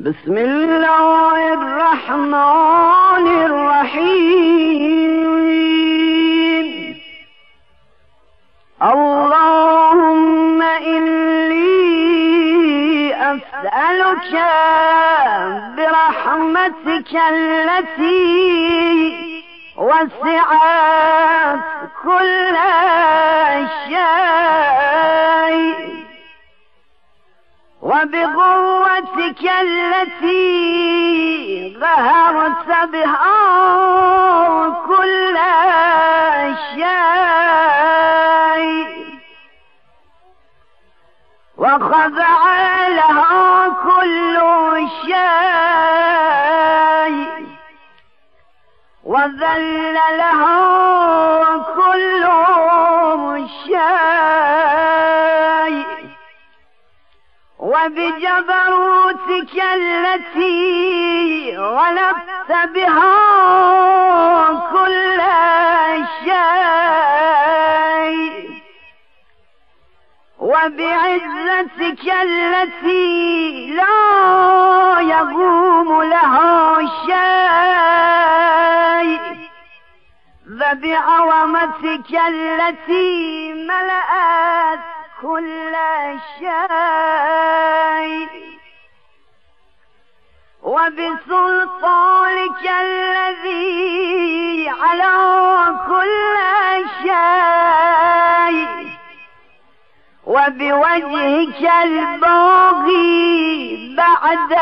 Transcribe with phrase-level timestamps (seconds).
[0.00, 5.16] بسم الله الرحمن الرحيم.
[8.82, 11.84] اللهم إني
[13.14, 14.32] أسألك
[15.76, 18.70] برحمتك التي
[19.76, 21.60] وسعت
[22.04, 22.56] كل
[23.88, 25.99] شيء.
[27.82, 30.40] وبقوتك التي
[31.80, 33.40] ظهرت بها
[34.86, 35.36] كل
[36.74, 37.70] شيء.
[41.56, 42.40] وخضع
[42.88, 44.36] لها كل
[45.06, 45.20] شيء.
[49.04, 52.24] وذل لها كل
[53.66, 54.69] شيء.
[57.70, 63.16] وبجبروتك التي غلبت بها
[64.72, 65.20] كل
[66.24, 67.54] شيء.
[70.38, 73.98] وبعزتك التي لا
[75.00, 77.30] يقوم لها شيء.
[80.50, 85.74] وبعظمتك التي ملأت كل
[86.38, 88.28] شيء.
[90.62, 95.16] وبسلطانك الذي على
[95.88, 96.36] كل
[97.02, 98.90] شيء.
[100.26, 104.52] وبوجهك الباغي بعد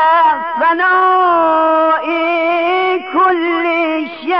[0.61, 2.05] فناء
[3.13, 3.65] كل
[4.21, 4.39] شيء.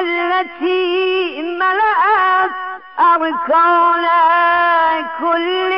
[0.00, 2.50] التي ملأت
[3.00, 4.04] أركان
[5.20, 5.72] كل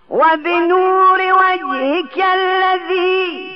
[0.09, 3.50] وبنور وجهك الذي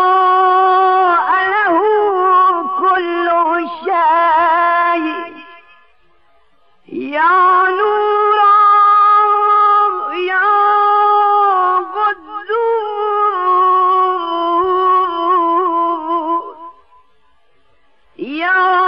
[0.00, 1.76] أضاء له
[2.78, 3.26] كل
[3.84, 5.32] شيء
[6.92, 8.40] يا نور
[10.14, 10.48] يا
[15.20, 16.56] قدوس
[18.18, 18.79] يا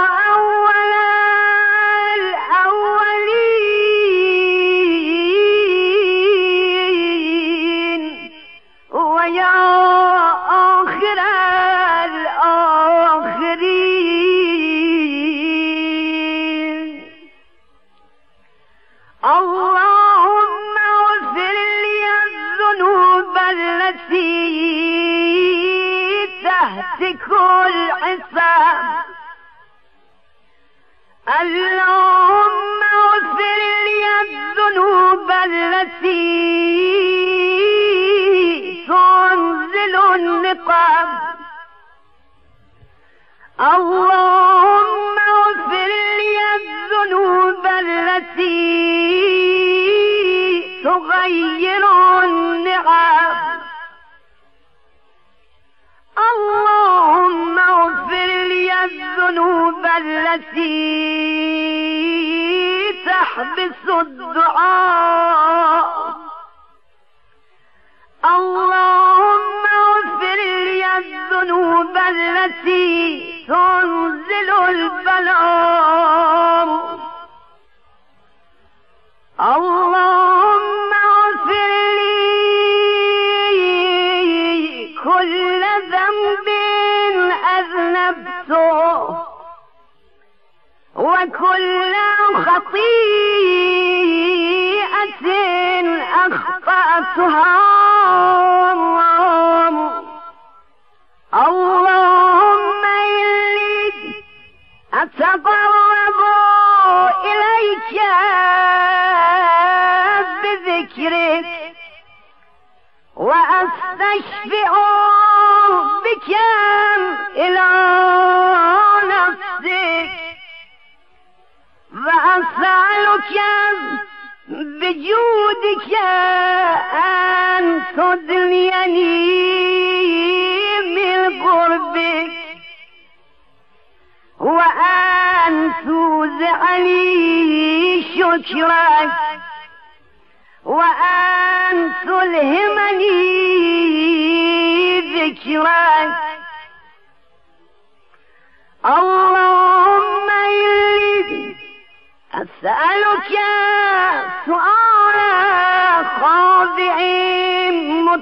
[79.43, 79.72] اللهم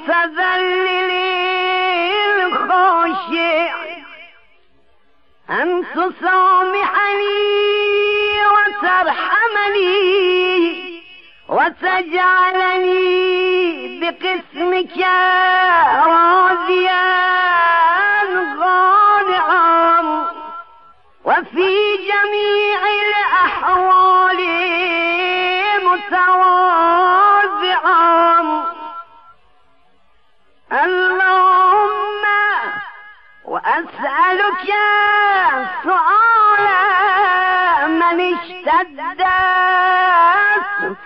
[0.02, 1.12] متذلل
[2.54, 3.74] خاشع
[5.50, 7.32] أن تصامحني
[8.54, 10.02] وترحمني
[11.50, 13.00] وتجعلني
[14.00, 14.98] بقسمك
[16.06, 17.41] راضيا.
[34.32, 34.72] وأسألك
[35.84, 36.66] سؤال
[38.00, 39.22] من اشتدت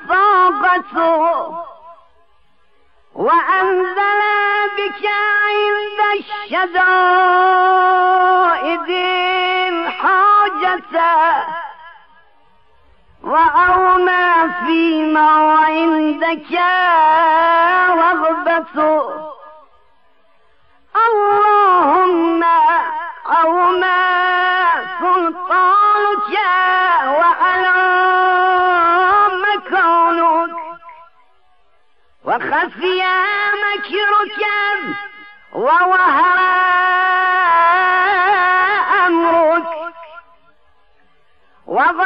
[0.09, 1.21] طاقته
[3.15, 4.21] وأنزل
[4.77, 5.03] بك
[5.45, 7.19] عند الشدائد
[9.73, 10.95] الحاجة
[13.23, 14.27] وأومى
[14.65, 15.29] فيما
[15.65, 16.51] عندك
[17.89, 19.25] رغبته
[20.95, 22.43] اللهم
[32.25, 33.03] وخفي
[33.63, 34.41] مكرك
[35.53, 36.39] ووهر
[39.07, 39.67] أمرك.
[41.67, 42.04] وغلب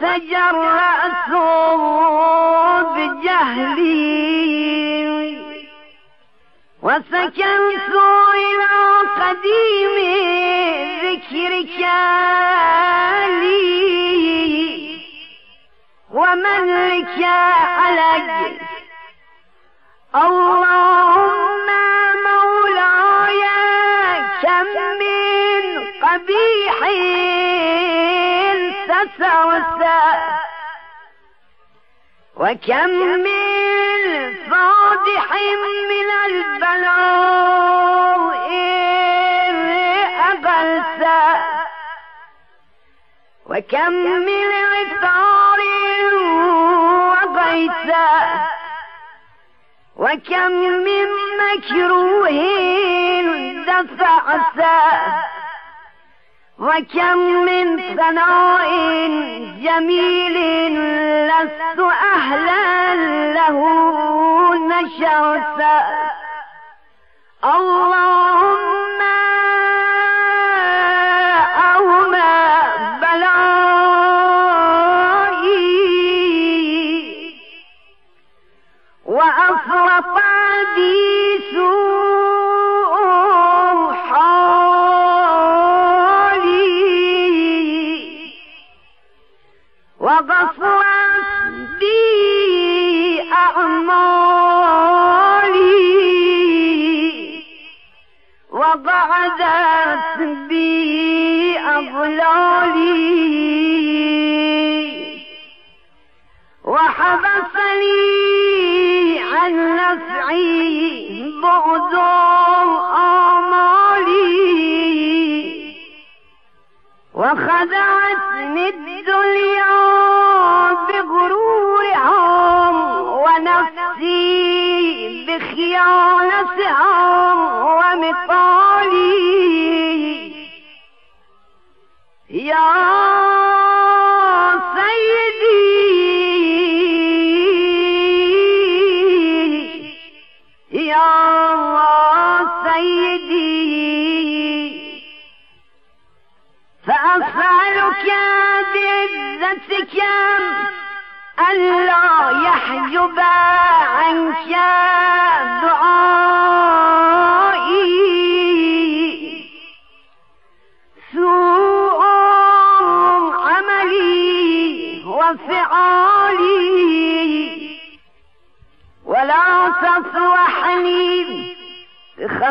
[0.00, 1.30] وتجرأت
[2.96, 4.20] بجهلي
[6.82, 7.92] وسكنت
[8.34, 8.74] إلى
[9.20, 9.96] قديم
[11.04, 11.78] ذكرك
[13.40, 15.00] لي
[16.10, 18.58] وملك علي
[20.14, 21.29] اللهم
[29.20, 30.00] تسوسا
[32.36, 32.90] وكم
[33.24, 35.32] من فاضح
[35.90, 37.20] من البلاء
[40.30, 41.24] أغلسا
[43.46, 43.92] وكم
[44.28, 45.60] من عثار
[47.10, 48.10] وغيثا
[49.96, 50.52] وكم
[50.86, 51.08] من
[51.40, 52.40] مكروه
[53.66, 55.29] دفعتا.
[56.60, 58.68] وكم من ثناء
[59.62, 60.36] جميل
[61.26, 61.80] لست
[62.14, 62.94] أهلا
[63.32, 63.58] له
[64.68, 65.80] نشرتا
[67.44, 68.89] اللهم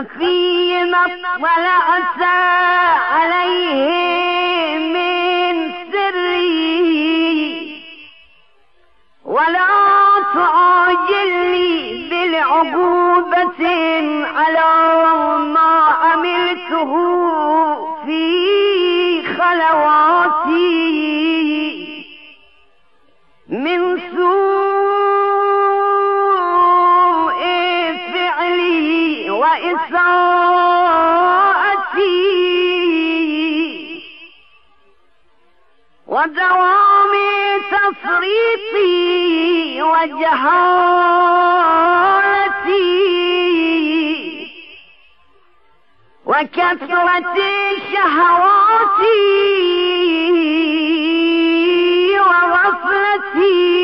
[0.02, 1.06] بخفي ما
[43.60, 44.50] وجهالتي
[46.26, 47.36] وكثرة
[47.94, 49.20] شهواتي
[52.20, 53.80] وغفلتي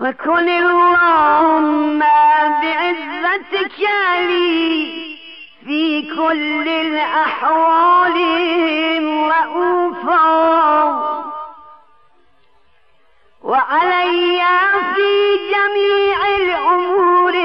[0.00, 1.98] وكن اللهم
[2.62, 3.78] بعزتك
[4.18, 4.92] لي
[5.66, 8.16] في كل الأحوال
[9.32, 10.61] رؤوفا
[13.52, 14.40] وعلي
[14.94, 17.36] في جميع الأمور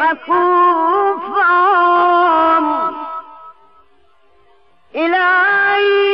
[0.00, 1.50] عطوفا
[4.94, 6.10] إلهي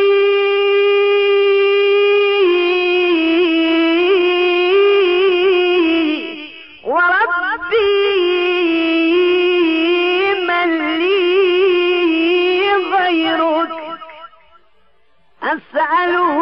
[15.43, 16.37] أسأله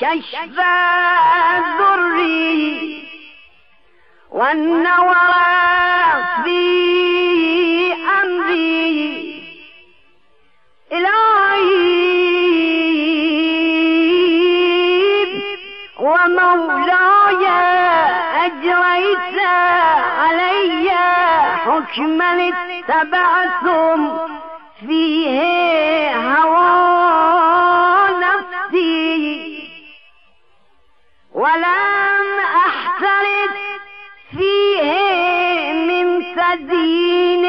[0.00, 0.58] كشف
[4.36, 5.14] والنور
[6.44, 6.60] في
[8.22, 9.42] أمري.
[10.92, 11.96] إلهي
[16.00, 17.46] ومولاي
[18.44, 19.38] أجريت
[20.20, 20.90] علي
[21.64, 22.52] حكما
[22.88, 24.00] اتبعتم
[24.80, 25.36] فيه
[26.16, 26.65] هوى.
[36.56, 37.44] من تدين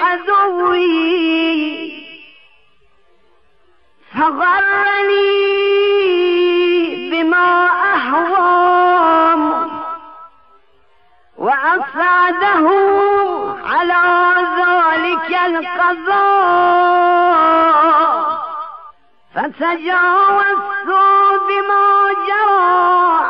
[0.00, 0.96] عدوي
[4.14, 5.30] فغرني
[7.10, 9.42] بما أهوام
[11.38, 12.66] وأسعده
[13.64, 14.04] على
[14.58, 16.46] ذلك القضاء
[19.34, 20.90] فتجاوزت
[21.48, 21.86] بما
[22.26, 22.86] جرى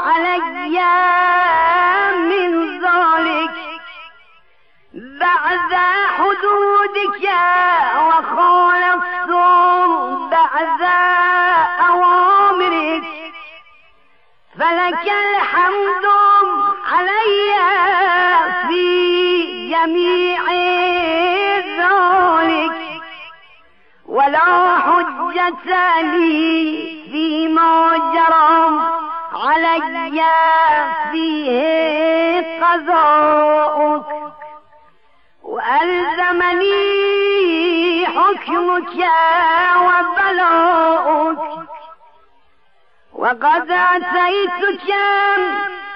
[0.07, 1.36] علي.
[6.17, 7.25] حدودك
[8.09, 9.31] وخالفت
[10.31, 10.83] بعد
[11.91, 13.05] أوامرك.
[14.59, 16.07] فلك الحمد
[16.93, 17.53] علي
[18.69, 18.87] في
[19.71, 20.43] جميع
[21.79, 22.77] ذلك.
[24.07, 27.73] ولا حجة لي فيما
[28.15, 28.57] جرى
[29.35, 30.23] علي
[31.13, 31.47] فيه
[32.65, 33.76] قضاؤك
[35.77, 36.87] وألزمني
[38.07, 38.97] حكمك
[39.87, 41.45] وبلاؤك.
[43.13, 44.89] وقد أتيتك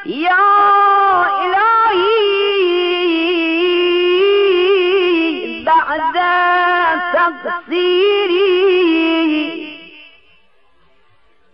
[0.06, 0.46] يا
[1.44, 2.20] إلهي
[5.64, 6.16] بعد
[7.12, 8.50] تقصيري.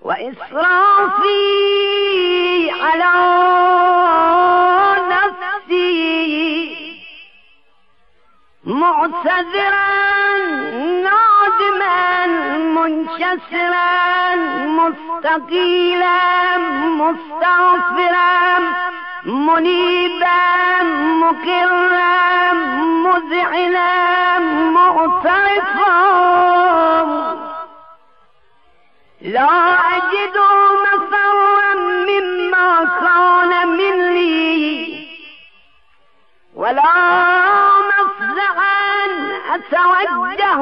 [0.03, 1.41] وإسرافي
[2.71, 3.13] على
[8.67, 9.89] معتذرا
[11.03, 14.35] نادما منكسرا
[14.67, 18.59] مستقيلا مستغفرا
[19.25, 20.83] منيبا
[21.23, 25.97] مقرا مذعنا معترفا.
[29.21, 29.51] لا
[29.97, 30.37] أجد
[30.83, 31.75] مفرا
[32.09, 35.07] مما كان مني
[36.55, 37.36] ولا
[39.57, 40.61] مفزعا أتوجه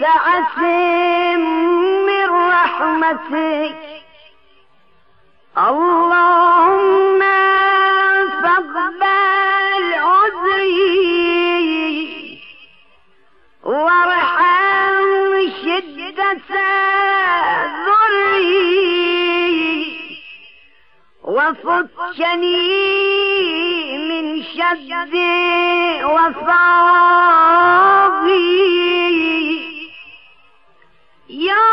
[0.00, 0.58] سعة
[2.06, 3.76] من رحمتك.
[5.58, 5.99] اللهم
[21.64, 22.68] وفكني
[24.08, 25.14] من شد
[26.04, 27.10] وصابي.
[31.28, 31.70] يا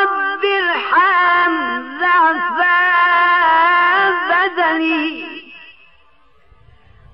[0.00, 1.54] رب ارحم
[2.00, 2.58] ضعف
[4.30, 5.24] بدني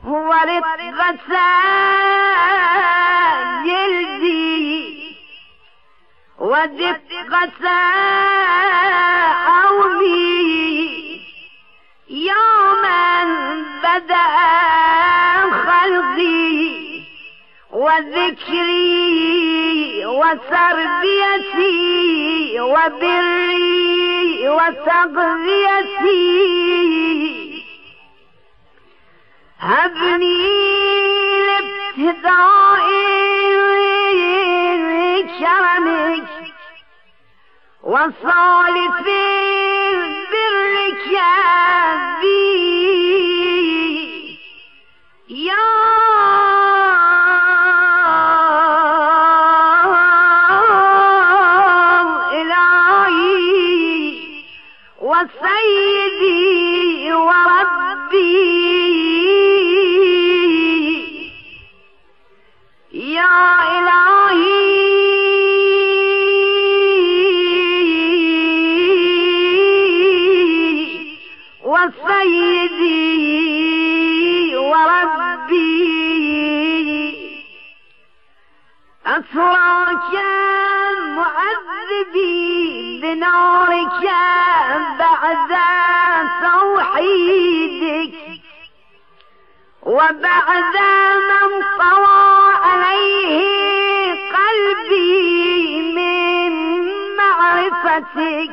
[0.04, 1.16] هو رقة
[3.64, 5.16] جلدي
[6.38, 7.89] ودقة
[26.05, 26.55] وتغذيتي
[29.59, 30.47] هبني
[31.47, 32.85] لابتداء
[35.39, 36.27] كرمك
[37.83, 39.07] وصالف
[90.10, 90.76] وبعد
[91.30, 96.52] من طوى عليه قلبي من
[97.16, 98.52] معرفتك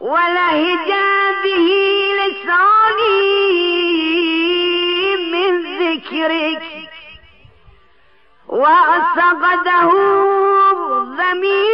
[0.00, 0.90] ولهج
[1.42, 1.68] به
[2.18, 3.26] لساني
[5.32, 6.62] من ذكرك.
[8.48, 9.90] واعتقده
[11.16, 11.69] ضميري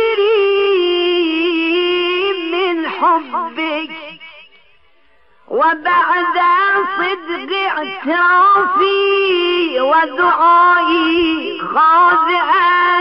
[5.57, 6.37] وبعد
[6.99, 9.01] صدق اعترافي
[9.81, 13.01] ودعائي خاضعا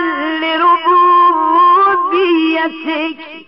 [2.16, 3.46] لربوبيتك.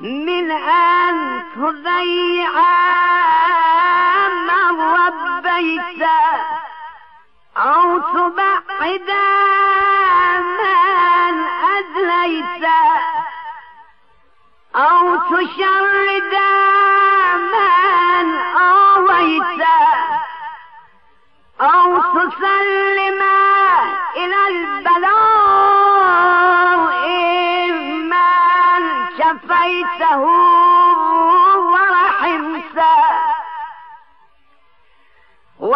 [0.00, 3.25] من أن تضيع من
[5.56, 6.02] ربيت
[7.56, 9.10] أو تبعد
[10.58, 11.44] من
[11.76, 12.64] أدليت
[14.76, 16.34] أو تشرد
[17.52, 19.62] من آويت
[21.60, 23.22] أو تسلم
[24.16, 24.75] إلى البلاء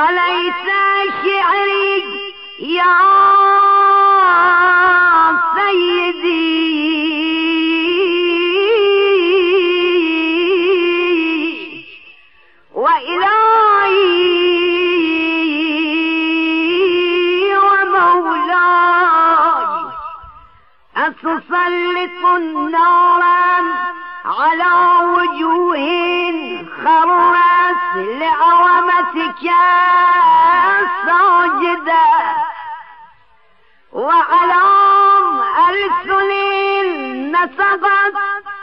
[0.00, 0.66] وليس
[1.24, 2.04] شعري
[2.60, 3.29] يا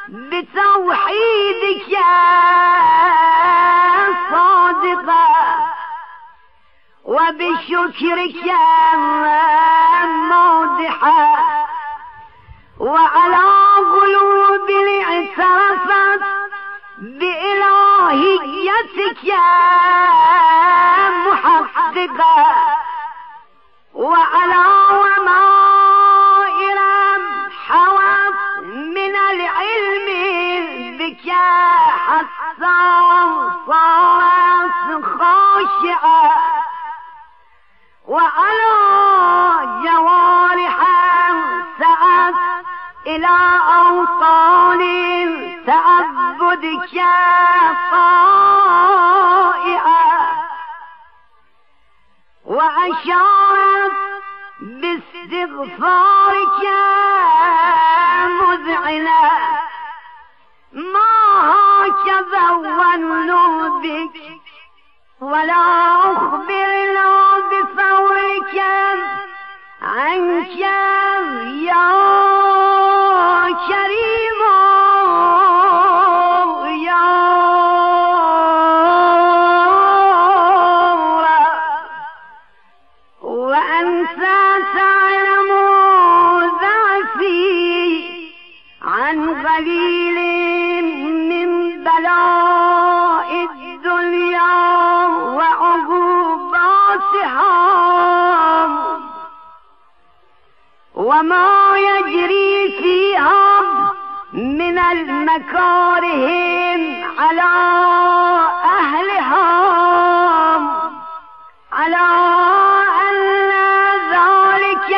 [0.10, 1.98] بتوحيدك
[4.32, 5.28] صادقة
[7.06, 8.44] وبشكرك
[10.30, 11.38] موضحة
[12.80, 13.48] وعلى
[13.92, 14.70] قلوب
[15.02, 16.24] اعترفت
[18.68, 19.50] بإلهيتك يا
[21.10, 22.46] محققة
[23.94, 26.80] وعلى ومائر
[27.68, 30.08] حوت من العلم
[30.98, 31.30] بك
[32.08, 32.78] حتى
[33.68, 36.34] صارت خاشعة
[38.08, 38.74] وعلى
[39.84, 40.78] جوارح
[41.80, 42.36] سأت
[43.08, 43.38] إلى
[43.78, 44.82] أوطان
[45.68, 47.57] تعبدك طائعة
[52.88, 53.94] وأشارت
[54.60, 56.62] باستغفارك
[58.42, 59.22] مذعنة.
[60.72, 64.16] ما هكذا ظنوا بك
[65.22, 65.64] ولا
[66.14, 67.10] أخبرنا
[67.52, 68.56] بفورك
[69.82, 70.56] عنك
[71.68, 71.88] يا
[73.68, 74.07] كريم.
[105.38, 106.26] المكاره
[107.20, 107.44] على
[108.64, 109.48] أهلها
[111.72, 112.06] على
[113.08, 113.52] أن
[114.14, 114.92] ذلك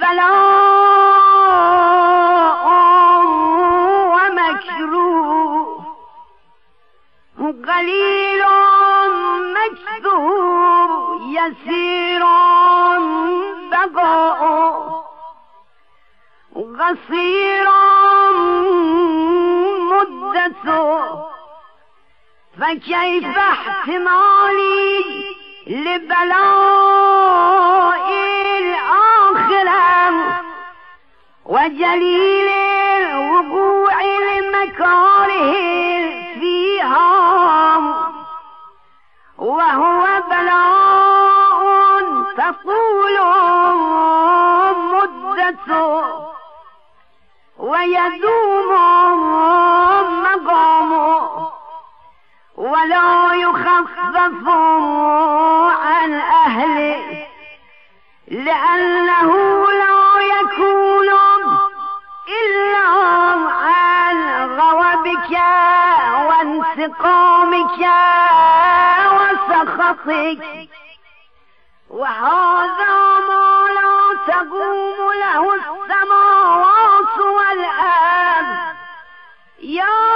[0.00, 0.64] بلاء
[4.14, 5.84] ومكروه.
[7.68, 8.42] قليل
[9.56, 12.22] مكذوب يسير
[13.70, 15.04] بقاء
[16.80, 17.83] قصير
[20.64, 21.24] مدته
[22.60, 25.04] فكيف احتمالي
[25.66, 27.24] لبلاء
[28.58, 30.14] الآخرة
[31.44, 32.48] وجليل
[33.16, 35.52] وقوع المكاره
[36.40, 37.78] فيها
[39.38, 41.64] وهو بلاء
[42.36, 43.16] تطول
[44.92, 46.04] مدته
[47.58, 48.70] ويدوم
[53.84, 54.48] يخفف
[55.84, 57.26] عن أهله
[58.28, 59.30] لأنه
[59.70, 61.08] لا يكون
[62.28, 62.88] إلا
[63.48, 64.16] عن
[64.58, 65.32] غضبك
[66.28, 67.80] وانتقامك
[69.16, 70.68] وسخطك.
[71.90, 72.94] وهذا
[73.28, 73.94] ما لا
[74.26, 78.74] تقوم له السماوات والأرض.
[79.62, 80.13] يا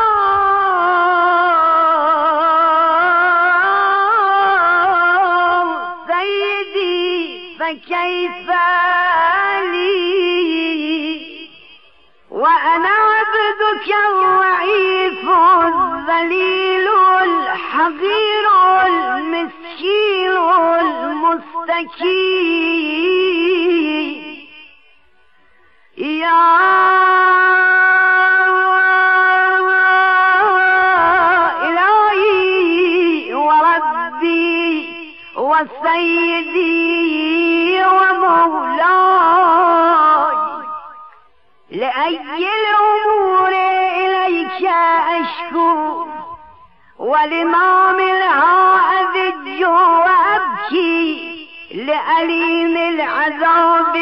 [47.08, 53.94] ولما منها أذج وأبكي لأليم العذاب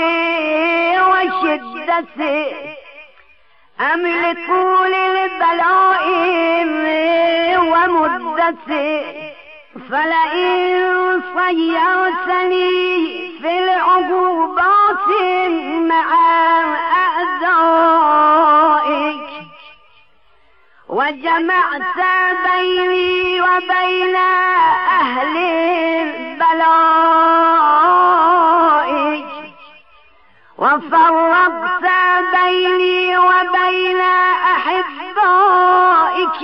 [1.10, 2.46] وشدته
[3.80, 6.04] أم لطول البلاء
[7.58, 9.02] ومدته
[9.90, 12.70] فلئن صيرتني
[13.42, 15.08] في العقوبات
[15.80, 16.08] مع
[16.96, 18.75] أعدائك
[20.96, 21.98] وجمعت
[22.52, 25.34] بيني وبين أهل
[26.40, 27.16] بلائك
[30.58, 31.84] وفرقت
[32.36, 34.00] بيني وبين
[34.54, 36.42] أحبائك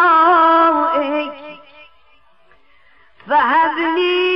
[0.00, 1.32] وأوليائك.
[3.28, 4.29] فهب لي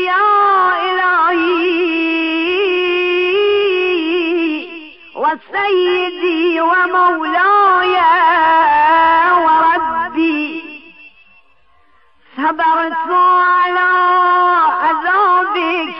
[5.51, 7.97] وسيدي ومولاي
[9.45, 10.65] وربي.
[12.37, 13.91] صبرت على
[14.83, 15.95] عذابك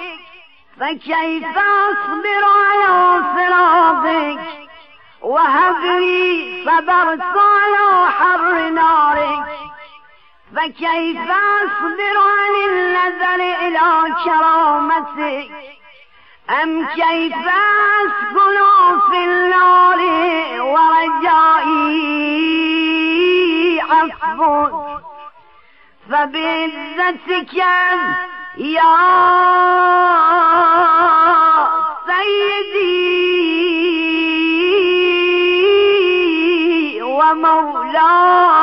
[0.81, 4.41] فكيف أصبر على فراقك
[5.23, 9.45] وهب لي صبرت على حر نارك.
[10.57, 15.51] فكيف أصبر عن النذر إلى كرامتك؟
[16.51, 18.57] أم كيف أسكن
[19.11, 20.01] في النار
[20.61, 22.05] ورجائي؟
[23.81, 24.69] عفو
[26.11, 28.95] فبعزتك يا
[36.05, 38.54] سيدي ومولاي.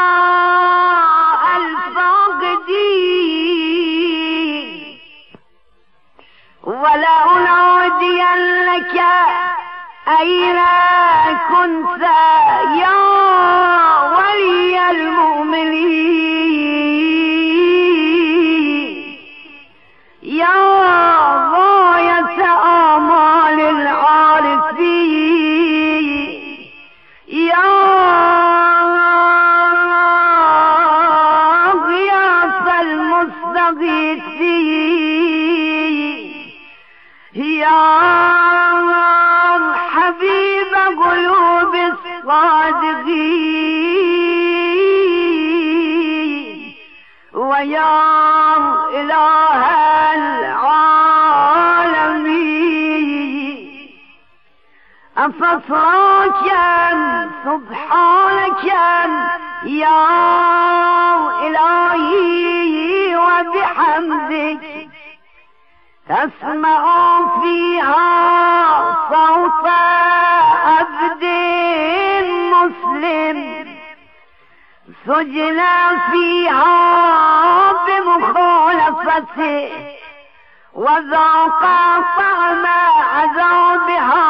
[1.56, 2.97] الفاقدين.
[7.68, 8.24] ولأنادينك
[10.20, 10.58] أين
[11.48, 12.02] كنت
[12.80, 13.07] يا
[59.64, 60.06] يا
[61.46, 64.88] إلهي وبحمدك
[66.08, 66.82] تسمع
[67.40, 67.98] فيها
[69.10, 69.66] صوت
[70.66, 71.24] عبد
[72.52, 73.38] مسلم
[75.06, 75.60] سجن
[76.10, 79.70] فيها بمخالفته
[80.74, 81.60] وذاق
[82.18, 82.66] طعم
[83.14, 84.24] عذابها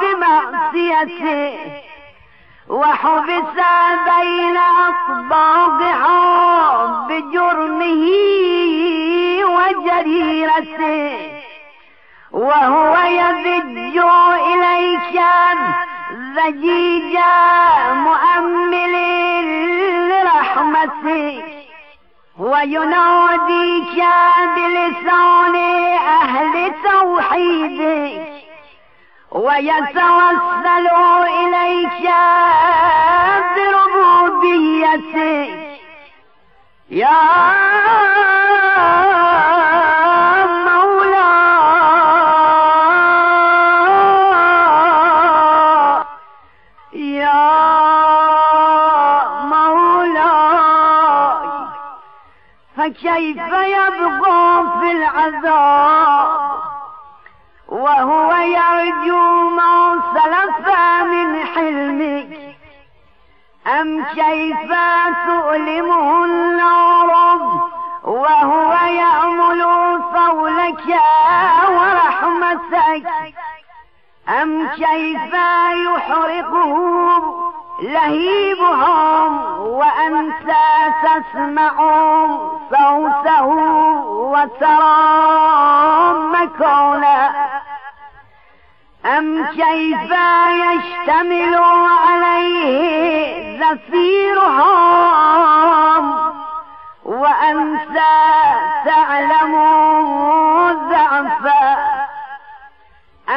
[0.00, 1.77] بمعصيته
[2.68, 3.56] وحبس
[4.04, 4.56] بين
[4.88, 6.18] أصباغها
[7.08, 8.04] بجرمه
[9.44, 11.30] وجريرته
[12.32, 13.98] وهو يذج
[14.52, 15.20] إليك
[16.36, 17.18] ذجيج
[17.92, 18.94] مؤمل
[20.08, 21.44] لرحمتك
[22.38, 24.04] ويناديك
[24.56, 25.56] بلسان
[25.96, 28.47] أهل توحيدك
[29.30, 30.86] ويتوسل
[31.24, 32.10] إليك
[33.56, 35.68] بربوبيتك.
[36.90, 37.18] يا
[45.28, 46.04] مولاي
[46.92, 47.44] يا
[50.18, 51.48] مولاي
[52.76, 56.38] فكيف يبقى في العذاب؟
[57.68, 60.68] وهو يرجو ما سلف
[61.04, 62.56] من حلمك.
[63.66, 64.72] أم كيف
[65.26, 67.40] تؤلمه النار
[68.04, 69.62] وهو يأمل
[70.14, 70.84] صولك
[71.68, 73.06] ورحمتك؟
[74.28, 75.34] أم كيف
[75.72, 76.78] يحرقه
[77.82, 80.54] لهيبهم وأنت
[81.02, 81.72] تسمع
[82.70, 83.46] صوته
[84.32, 84.98] وترى
[86.32, 87.47] مكانه
[89.08, 90.12] أم كيف
[90.50, 91.54] يشتمل
[92.08, 95.08] عليه زفيرهم؟
[97.04, 97.98] وأنت
[98.84, 99.54] تعلم
[100.90, 101.78] ضعفا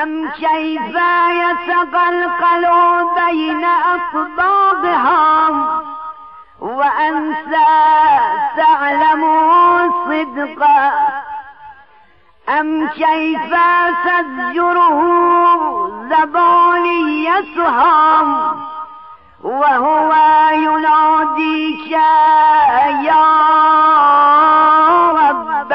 [0.03, 0.95] أم كيف
[1.29, 2.65] يتقلقل
[3.15, 5.55] بين أصباغهم
[6.61, 7.55] وأنت
[8.57, 9.23] تعلم
[10.05, 10.81] صدقا.
[12.49, 13.55] أم كيف
[14.05, 14.99] تزجره
[17.01, 17.77] زبانيتهم
[19.43, 20.13] وهو
[20.53, 23.27] يناديك يا
[25.11, 25.73] رب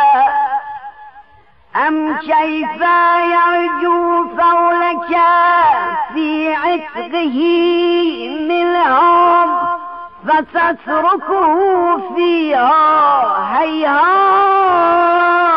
[1.86, 2.80] أم كيف
[3.32, 5.12] يرجو قولك
[6.14, 7.38] في علم بعتقه
[8.48, 9.48] منهم
[10.26, 11.56] فتتركه
[12.14, 12.74] فيها
[13.58, 15.55] هيهات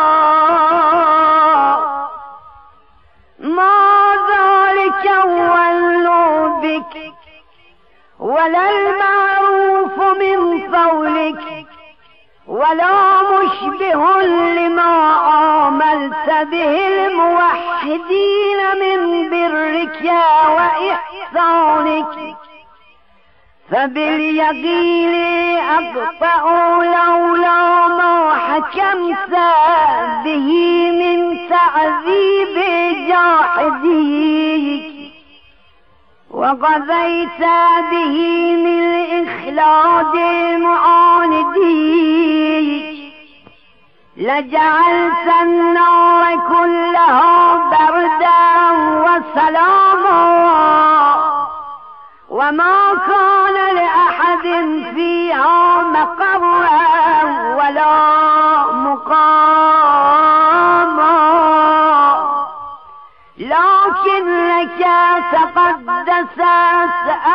[5.04, 7.12] ذلك ولوا بك
[8.18, 11.66] ولا المعروف من قولك
[12.46, 20.12] ولا مشبه لما عاملت به الموحدين من برك
[20.56, 22.36] وإحسانك.
[23.70, 25.14] فباليقين
[25.58, 26.42] أقطع
[26.82, 29.34] لولا ما حكمت
[30.24, 30.50] به
[30.90, 32.56] من تعذيب
[33.08, 33.99] جاحديك
[36.40, 37.40] وقضيت
[37.90, 38.16] به
[38.56, 38.82] من
[39.28, 40.16] إخلاد
[40.60, 42.00] معانديك.
[44.16, 48.40] لجعلت النار كلها بردا
[49.00, 50.20] وسلاما.
[52.30, 54.46] وما كان لأحد
[54.94, 57.22] فيها مقرا
[57.56, 58.19] ولا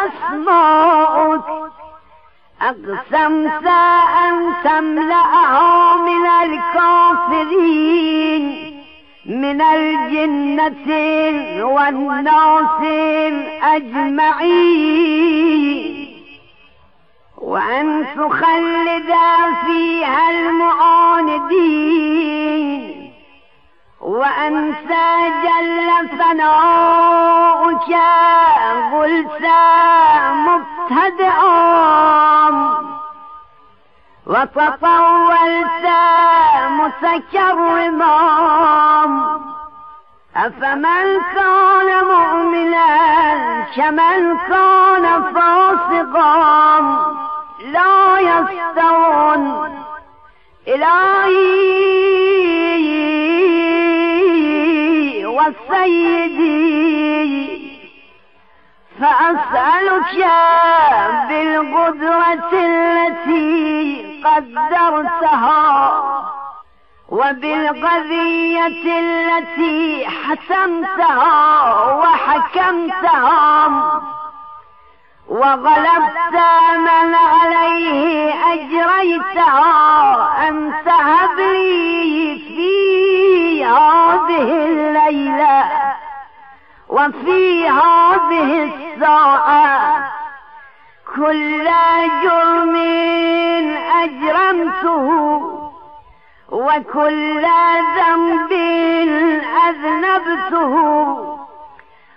[0.06, 1.72] أسماؤك.
[2.62, 3.68] أقسمت
[4.28, 7.96] أن تملأها من الكافرين
[9.26, 10.88] من الجنة
[11.66, 12.82] والناس
[13.64, 15.26] أجمعين.
[17.38, 19.14] وأن تخلد
[19.66, 21.36] فيها المعاندين.
[24.06, 24.92] وأنت
[25.44, 27.92] جل ثناؤك
[28.94, 29.46] قلت
[30.46, 31.56] مبتدئا
[34.28, 35.88] وتطولت
[36.70, 38.18] متكرما.
[40.36, 42.90] أفمن كان مؤمنا
[43.76, 46.80] كمن كان فاسقا.
[47.60, 49.44] لا يستوون.
[50.68, 52.05] إلهي
[55.48, 57.36] وسيدي
[59.00, 60.26] فأسألك
[61.30, 65.66] بالقدرة التي قدرتها
[67.10, 73.46] وبالقضية التي حسمتها وحكمتها
[75.30, 76.36] وغلبت
[76.78, 79.64] من عليه أجريتها
[80.50, 83.66] أن تهب لي في
[84.36, 85.64] هذه الليلة
[86.90, 90.12] وفي هذه الساعة
[91.16, 91.68] كل
[92.24, 92.76] جرم
[94.04, 95.06] أجرمته
[96.52, 97.46] وكل
[97.98, 98.52] ذنب
[99.68, 100.76] أذنبته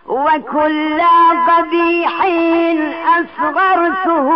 [0.07, 1.00] وكل
[1.48, 2.12] قبيح
[3.18, 4.28] أصغرته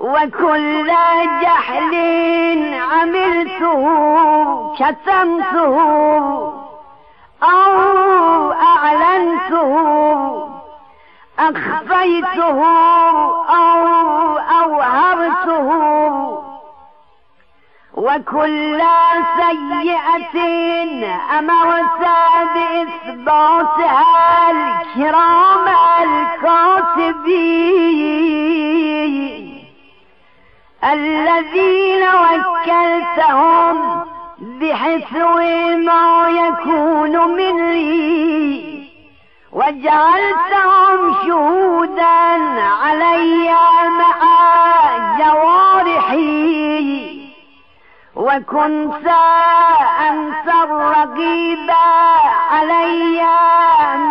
[0.00, 0.92] وكل
[1.42, 1.94] جحل
[2.92, 3.82] عملته
[4.78, 5.74] كتمته
[7.42, 9.72] أو أعلنته
[11.38, 12.58] أخفيته
[13.48, 15.68] أو أوهرته
[17.94, 18.82] وكل
[19.36, 20.36] سيئة
[21.38, 22.02] أمرت
[22.54, 24.04] بإثباتها
[24.50, 25.66] الكرام
[27.18, 27.88] الكاتبين.
[30.92, 34.04] الذين وكلتهم
[34.38, 35.34] بحسو
[35.76, 38.88] ما يكون مني
[39.52, 42.28] وجعلتهم شهودا
[42.82, 43.50] علي
[43.98, 44.18] مع
[45.18, 47.18] جوارحي
[48.16, 49.06] وكنت
[50.10, 51.70] أنت الرقيب
[52.50, 53.22] علي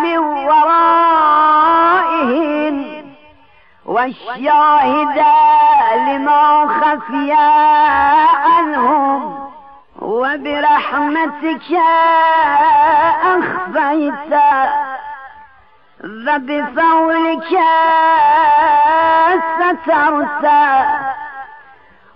[0.02, 1.07] من ورائهم
[4.08, 5.24] والشاهد
[6.08, 7.32] لما خفي
[8.46, 9.48] عنهم
[10.02, 11.76] وبرحمتك
[13.24, 14.34] أخفيت
[16.26, 17.58] فبفولك
[19.58, 20.50] سترت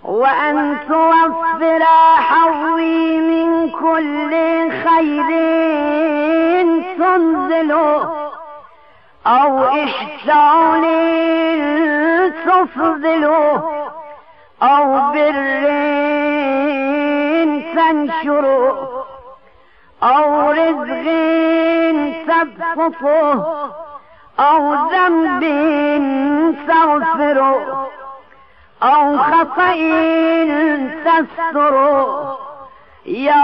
[0.03, 1.83] وأن توفر
[2.17, 4.31] حظي من كل
[4.83, 5.29] خير
[6.97, 8.32] تنزله
[9.27, 10.83] أو إحسان
[12.45, 13.63] تفضله
[14.63, 15.33] أو بر
[17.75, 19.05] تنشره
[20.03, 21.05] أو رزق
[22.27, 23.71] تبسطه
[24.39, 25.43] أو ذنب
[26.67, 27.89] تغفره
[28.83, 29.73] أو خطأ
[31.05, 32.37] تستره.
[33.05, 33.43] يا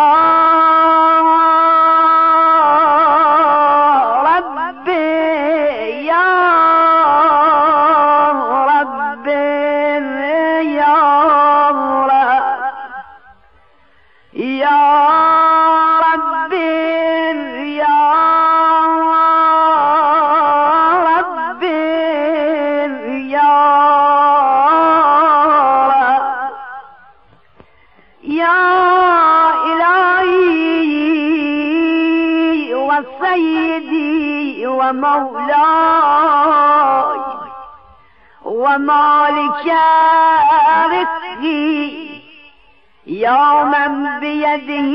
[38.80, 39.66] ومالك
[40.92, 42.10] رزقي.
[43.08, 44.92] يا من بيده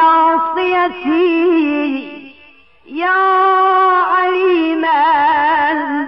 [0.00, 1.30] ناصيتي.
[2.86, 3.20] يا
[4.16, 5.02] عليما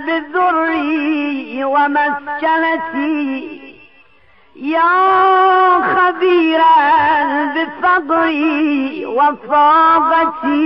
[0.07, 3.63] بذري ومسكنتي.
[4.57, 4.91] يا
[5.81, 6.75] خبيرا
[7.45, 10.63] بفضلي وفاقتي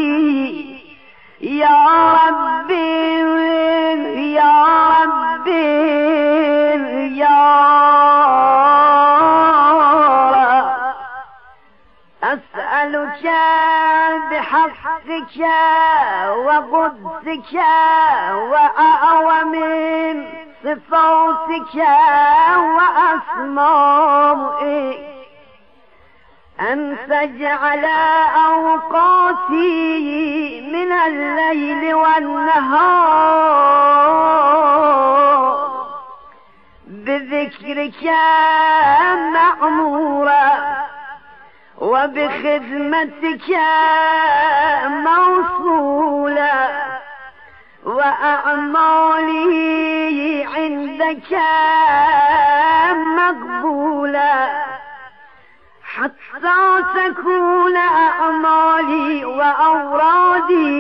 [1.40, 2.96] يا ربي
[4.34, 4.75] يا
[14.30, 15.36] بحقك
[16.36, 17.54] وقدسك
[18.50, 19.54] وأعوم
[20.64, 21.74] صفاتك
[23.38, 25.00] وأسمائك
[26.60, 27.84] أن تجعل
[28.46, 29.80] أوقاتي
[30.72, 33.46] من الليل والنهار.
[36.86, 38.04] بذكرك
[39.32, 40.75] معمورة
[41.80, 43.48] وبخدمتك
[44.88, 46.52] موصولة
[49.16, 49.66] وأعمالي
[50.54, 51.32] عندك
[53.16, 54.48] مقبولة
[55.94, 60.76] حتى تكون أعمالي وأورادي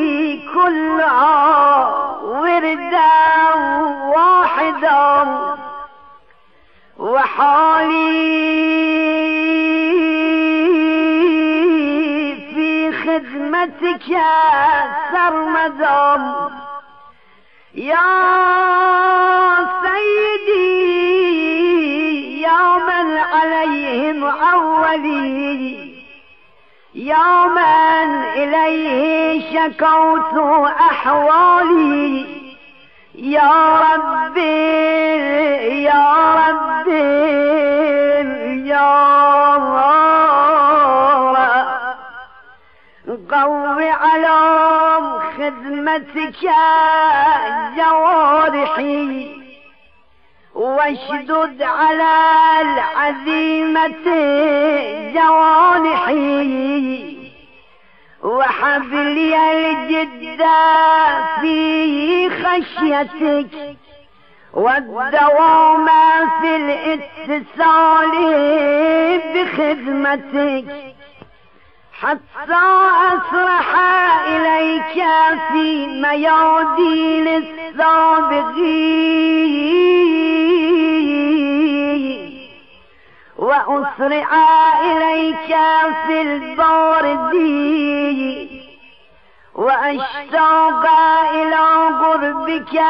[0.54, 1.88] كلها
[2.22, 3.14] وردا
[4.16, 5.26] واحدا.
[6.98, 8.56] وحالي
[13.66, 14.16] خدمتك
[15.12, 16.18] سرمدا
[17.74, 18.06] يا
[19.82, 20.82] سيدي
[22.42, 25.96] يا من عليهم أولي.
[26.94, 30.34] يا من إليه شكوت
[30.80, 32.26] أحوالي.
[33.14, 34.46] يا ربي
[35.82, 36.96] يا ربي
[38.68, 39.56] يا
[43.30, 44.36] قوي على
[45.38, 46.42] خدمتك
[47.76, 49.36] جوارحي.
[50.54, 52.12] واشدد على
[52.60, 54.06] العزيمة
[55.14, 56.36] جوانحي
[58.22, 60.42] وحبلي الجد
[61.40, 63.76] في خشيتك.
[64.54, 65.88] والدوام
[66.40, 68.12] في الاتصال
[69.34, 70.96] بخدمتك.
[72.00, 72.62] حتى
[73.12, 73.68] أسرح
[74.26, 75.04] إليك
[75.52, 78.16] في ميادين السابقين.
[83.38, 84.30] وأسرع
[84.80, 85.56] إليك
[86.06, 87.56] في الباردين.
[89.54, 90.84] وأشتاق
[91.34, 91.64] إلى
[92.02, 92.80] قربك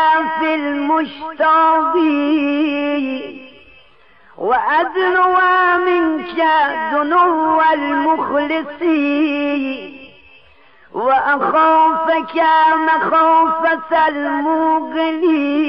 [0.41, 1.87] في المشتاقين.
[4.39, 5.37] وأدنو
[5.87, 6.43] منك
[6.93, 9.17] دنو المخلصين.
[10.93, 12.43] وأخافك
[12.77, 15.67] مخافة المغني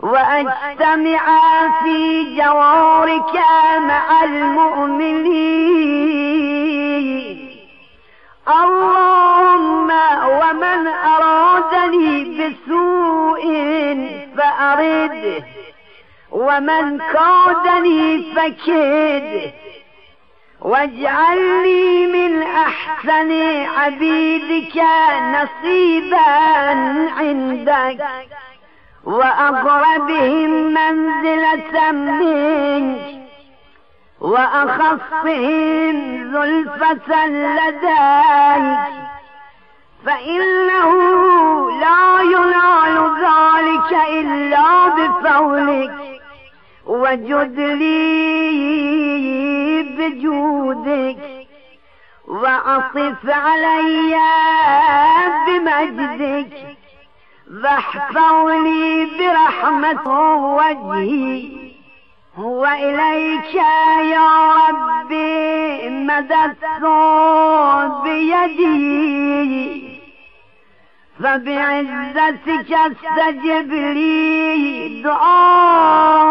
[0.00, 1.24] وأجتمع
[1.82, 3.34] في جوارك
[3.78, 5.78] مع المؤمنين.
[8.48, 9.90] اللهم
[10.28, 13.44] ومن أرادني بسوء
[14.36, 15.57] فأرده.
[16.38, 19.52] ومن كادني فكد
[20.60, 23.32] واجعل لي من أحسن
[23.76, 24.82] عبيدك
[25.34, 26.20] نصيبا
[27.18, 28.06] عندك.
[29.04, 33.20] واقربهم منزلة منك.
[34.20, 35.96] واخصهم
[36.32, 38.78] زلفة لديك.
[40.06, 40.90] فإنه
[41.70, 46.17] لا ينال ذلك إلا بفضلك.
[46.88, 47.98] وجد لي
[49.82, 51.18] بجودك
[52.28, 54.14] وعطف علي
[55.46, 56.52] بمجدك
[57.64, 60.06] واحفظ لي برحمة
[60.56, 61.58] وجهي.
[62.38, 63.54] وإليك
[64.14, 64.28] يا
[64.68, 66.84] ربي مددت
[68.04, 69.98] بيدي
[71.18, 76.27] فبعزتك استجب لي دعائي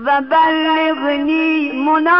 [0.00, 2.10] وبلغني مناي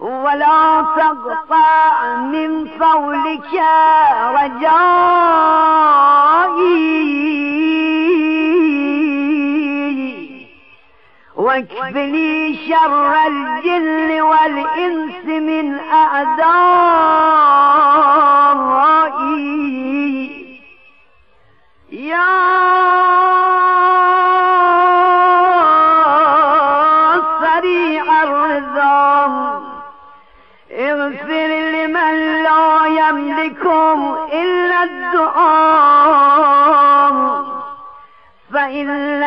[0.00, 3.52] ولا تقطع من فولك
[4.36, 5.20] رجائي.
[11.36, 17.79] واكفني شر الجن والإنس من أعدائي.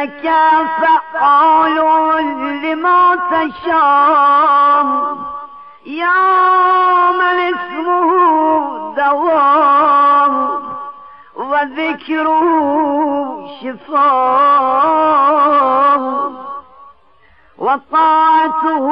[0.03, 1.77] فإنك فعال
[2.63, 4.87] لما تشاء.
[5.85, 8.09] يا من اسمه
[8.95, 10.49] دوام
[11.35, 12.45] وذكره
[13.61, 15.03] شفاء.
[17.57, 18.85] وطاعته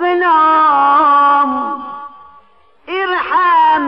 [0.00, 1.50] غنام
[2.88, 3.82] ارحم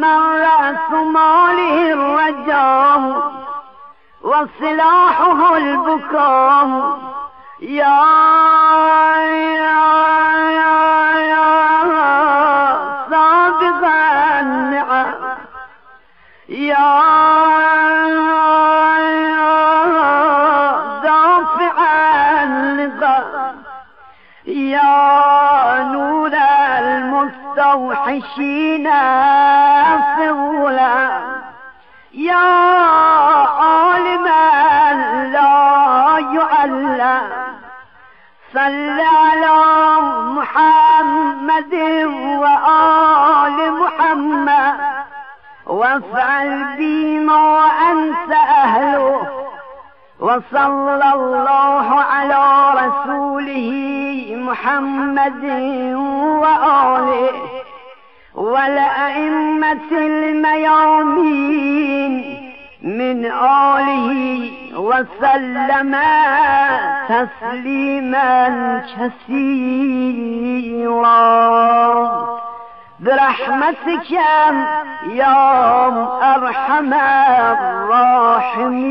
[0.00, 3.25] من رأس ماله الرجام
[4.36, 6.98] وصلاحه البكاء.
[7.60, 8.02] يا
[9.20, 9.82] يا
[10.60, 10.76] يا
[11.32, 11.50] يا
[13.10, 13.82] صادق
[14.40, 15.14] النعم.
[16.48, 16.92] يا
[21.02, 21.76] دافع
[22.42, 23.56] النقم.
[24.46, 26.32] يا نور
[26.78, 28.36] المستوحشين
[30.16, 31.24] في الظلام
[32.14, 33.15] يا
[38.54, 39.60] صل على
[40.38, 41.74] محمد
[42.42, 44.74] وآل محمد
[45.66, 49.28] وافعل بما أنت أهله
[50.20, 53.70] وصلى الله على رسوله
[54.36, 55.44] محمد
[56.42, 57.32] وآله
[58.34, 61.32] والأئمة الميامين
[62.82, 65.96] من آله وسلم
[67.08, 68.48] تسليما
[68.98, 69.56] كثيرا.
[73.00, 74.10] برحمتك
[75.10, 75.86] يا
[76.36, 76.94] أرحم
[77.52, 78.86] الراحمين.